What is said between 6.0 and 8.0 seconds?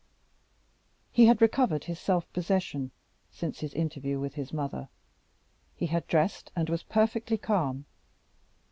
dressed and was perfectly calm.